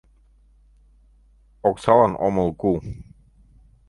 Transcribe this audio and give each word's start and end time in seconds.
Оксалан 1.69 2.13
омыл 2.25 2.49
кул. 2.61 2.77